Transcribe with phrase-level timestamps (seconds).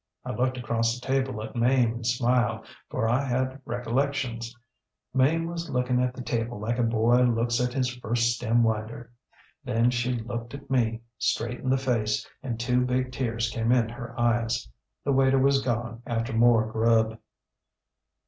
[0.25, 4.51] I looked across the table at Mame and smiled, for I had recollections.
[5.13, 9.11] Mame was looking at the table like a boy looks at his first stem winder.
[9.63, 13.89] Then she looked at me, straight in the face, and two big tears came in
[13.89, 14.67] her eyes.
[15.03, 17.19] The waiter was gone after more grub.